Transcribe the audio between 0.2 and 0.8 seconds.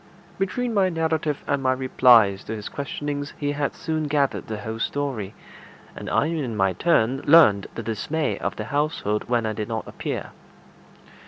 Between